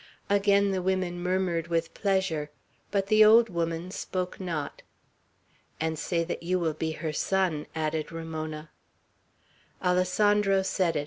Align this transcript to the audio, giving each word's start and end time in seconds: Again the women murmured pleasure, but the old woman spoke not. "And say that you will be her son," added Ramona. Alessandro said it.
Again 0.31 0.71
the 0.71 0.81
women 0.81 1.21
murmured 1.21 1.69
pleasure, 1.93 2.49
but 2.89 3.05
the 3.05 3.23
old 3.23 3.49
woman 3.49 3.91
spoke 3.91 4.39
not. 4.39 4.81
"And 5.79 5.99
say 5.99 6.23
that 6.23 6.41
you 6.41 6.57
will 6.57 6.73
be 6.73 6.93
her 6.93 7.13
son," 7.13 7.67
added 7.75 8.11
Ramona. 8.11 8.71
Alessandro 9.79 10.63
said 10.63 10.95
it. 10.95 10.99